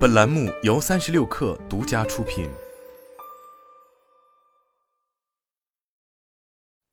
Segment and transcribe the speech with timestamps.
[0.00, 2.48] 本栏目由三十六氪独家出品。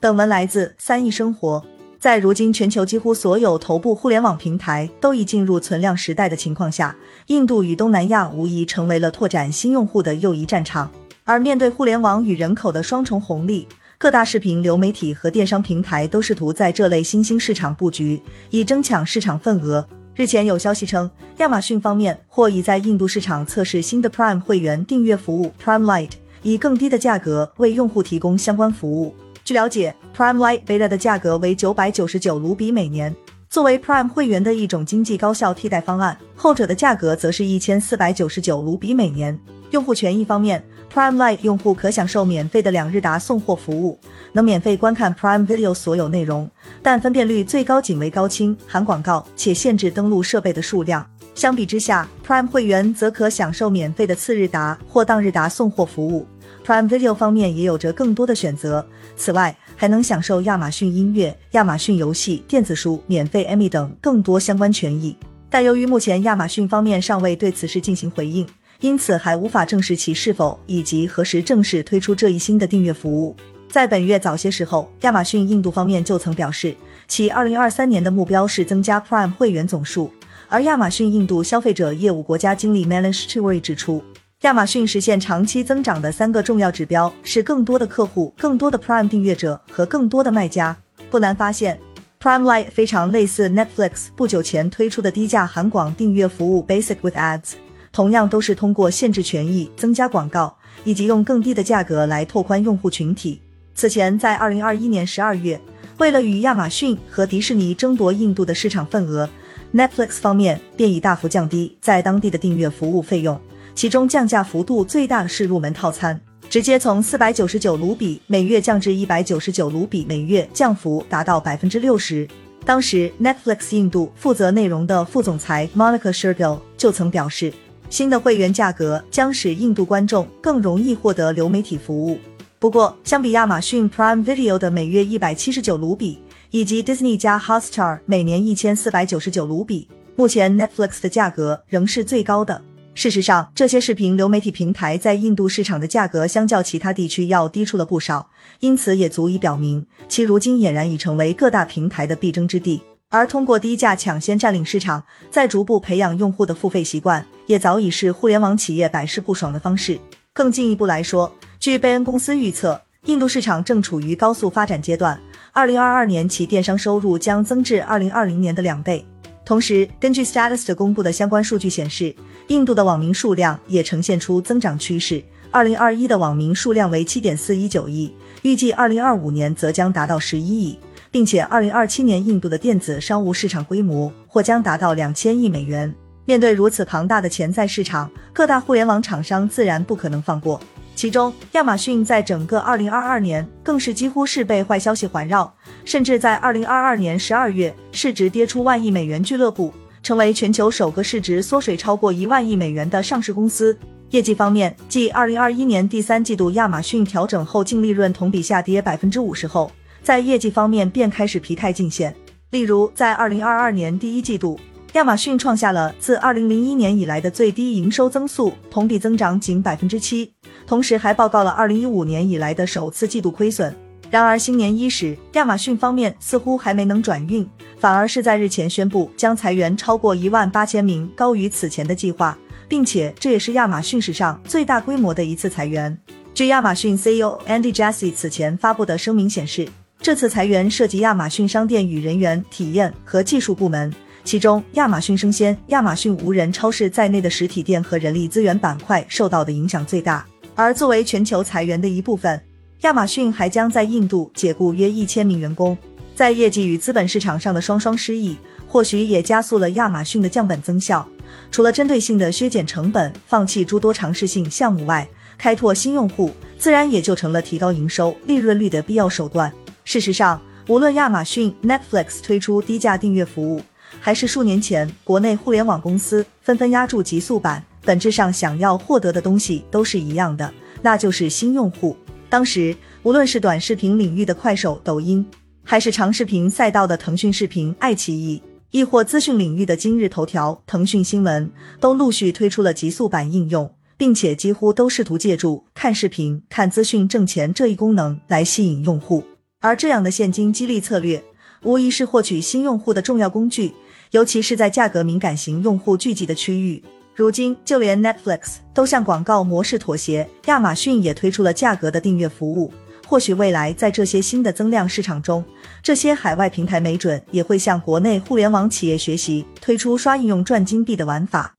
[0.00, 1.62] 本文来自三亿生活。
[2.00, 6.96] 在如今全球几乎所有头部互联网平台都已进入存量时代的情况下，
[7.26, 10.90] 印度与东南亚无疑成为了拓展新用户的又一战场。
[11.24, 13.68] 而面对互联网与人口的双重红利，
[13.98, 19.86] 各大视频流媒体和电商平台都试图在这类新兴市场布局，以争抢市场份额。
[20.16, 26.12] 日前有消息称，亚马逊方面或已在印度市场测试新的 Prime 会员订阅服务 Prime Lite，
[26.42, 29.12] 以更低的价格为用户提供相关服务。
[29.44, 33.12] 据了解，Prime Lite Beta 的价格为九百九十九卢比每年，
[33.50, 36.16] 作为 Prime 会员的一种经济高效替代方案。
[36.36, 39.36] 后者的价格则是一千四百九十九卢比每年。
[39.72, 43.98] 用户权益方面，Prime Lite 用户可享受免费的两日达送货服务，
[44.32, 46.48] 能免费观看 Prime Video 所有内容，
[46.82, 51.04] 但分辨率最高仅为高清，含广告，且限制登录设备的数量。
[51.34, 56.24] 相比之下，Prime 会员则可享受免费的次日达或当日达送货服务。
[56.64, 65.16] Prime Video 方面也有着更多的选择，此外还能享受亚马逊音乐、亚马逊游戏、电子书、免费 Emmy 等更多相关权益。
[65.50, 68.46] 但由于目前亚马逊方面尚未对此事进行回应，
[68.84, 73.34] 因此还无法证实其是否以及何时正式推出这一新的订阅服务。
[73.66, 76.76] 在本月早些时候，亚马逊印度方面就曾表示，
[77.08, 80.12] 其2023年的目标是增加 Prime 会员总数。
[80.50, 84.04] 而亚马逊印度消费者业务国家经理 Manish t i w a r i 指出。
[84.42, 90.76] 亚马逊实现长期增长的三个重要指标是更多的客户、更多的 Prime 订阅者和更多的卖家。
[91.10, 91.80] 不难发现
[92.20, 97.52] ，Prime Lite 非常类似 Netflix 不久前推出的低价含广订阅服务 Basic with Ads，
[97.94, 103.40] 同样都是通过限制权益、增加广告以及用更低的价格来拓宽用户群体。
[103.72, 105.60] 此前，在2021年12月，
[105.98, 109.30] 为了与亚马逊和迪士尼争夺印度的市场份额
[109.72, 113.40] ，Netflix 方面便已大幅降低在当地的订阅服务费用。
[113.76, 122.26] 其中降价幅度最大是入门套餐，直接从四百九十九卢比每月降至一百九十九卢比每月，降幅达到百分之六十。
[122.64, 127.52] 当时 Netflix 印度负责内容的副总裁 Monica Shergill 就曾表示，
[127.94, 132.18] 新的会员价格将使印度观众更容易获得流媒体服务。
[132.58, 136.18] 不过，相比亚马逊 Prime Video 的每月一百七十九卢比，
[136.50, 142.60] 以及 Disney 加 Hotstar 每年一千四百九十九卢比，目前 Netflix 的价格仍是最高的。
[142.94, 148.28] 事实上，这些视频流媒体平台在印度市场的价格相较其他地区要低出了不少，
[148.58, 152.82] 因此也足以表明其如今俨然已成为各大平台的必争之地。
[153.14, 159.96] 而通过低价抢先占领市场，再逐步培养用户的付费习惯，也早已是互联网企业百试不爽的方式。
[160.32, 165.16] 更进一步来说，据贝恩公司预测，印度市场正处于高速发展阶段，
[165.52, 169.06] 二零二二年其电商收入将增至二零二零年的两倍。
[169.44, 172.12] 同时，根据 Statist 公布的相关数据显示，
[172.48, 175.22] 印度的网民数量也呈现出增长趋势。
[175.52, 180.76] 二零二一的网民数量为七点四一九亿，预计二零二五年则将达到十一亿，
[181.14, 185.94] 并且二零二七年印度的电子商务市场规模或将达到两千亿美元。
[186.24, 190.60] 面对如此庞大的潜在市场，各大互联网厂商自然不可能放过。
[190.96, 195.54] 其中，亚马逊在整个二零二二年更是几乎是被坏消息环绕，
[195.84, 203.78] 甚至在二零二二年十二月市值跌出万亿美元俱乐部，成为全球首个市值缩水超过一万亿美元的上市公司。
[204.10, 209.70] 业绩方面，继二零二一年第三季度亚马逊调整后净利润同比下跌百分之五十后，
[210.04, 212.14] 在业绩方面便开始疲态尽现。
[212.50, 214.60] 例如，在二零二二年第一季度。
[214.92, 220.32] 亚马逊创下了自二零零一年以来的最低营收增速，同比增长仅百分之七，
[220.68, 223.74] 同时还报告了二零一五年以来的首次季度亏损。
[224.08, 227.44] 然而新年伊始，亚马逊方面似乎还没能转运，
[227.76, 232.38] 反而是在日前宣布将裁员超过一万八千名，高于此前的计划，
[232.68, 235.98] 并且这也是亚马逊史上最大规模的一次裁员。
[236.32, 239.66] 据亚马逊 CEO Andy Jassy 此前发布的声明显示，
[240.04, 243.90] 这次裁员涉及亚马逊商店与人员体验和技术部门。
[244.22, 250.22] 其中，亚马逊生鲜、亚马逊无人超市在内的实体店和人力资源板块受到的影响最大。
[250.54, 252.38] 而作为全球裁员的一部分，
[252.82, 255.74] 亚马逊还将在印度解雇约一千名员工。
[256.14, 258.36] 在业绩与资本市场上的双双失意，
[258.68, 261.08] 或许也加速了亚马逊的降本增效。
[261.50, 265.08] 除了针对性的削减成本、放弃诸多尝试性项目外，
[265.38, 269.50] 开拓新用户自然也就成了提高营收利润率的必要手段。
[269.84, 273.60] 事实上，无论亚马逊、Netflix 推出低价订阅服务，
[274.00, 280.52] 还是数年前，国内互联网公司纷纷压住极速版，本质上想要获得的东西都是一样的，
[280.82, 281.96] 那就是新用户。
[282.30, 285.24] 当时，无论是短视频领域的快手、抖音，
[285.62, 299.22] 还是长视频赛道的腾讯视频、爱奇艺，亦或资讯领域的今日头条、腾讯新闻，都陆续推出了极速版应用，并且几乎都试图借助看视频、看资讯挣钱这一功能来吸引用户。
[299.64, 301.24] 而这样的现金激励策略，
[301.62, 303.72] 无疑是获取新用户的重要工具，
[304.10, 306.84] 尤其是在价格敏感型用户聚集的区域。
[307.14, 312.70] 如今，就连 Netflix 都向广告模式妥协，亚马逊也推出了价格的订阅服务。
[313.06, 315.42] 或许未来在这些新的增量市场中，
[315.82, 321.53] 这些海外平台没准也会向国内互联网企业学习，推出刷应用赚金币的玩法。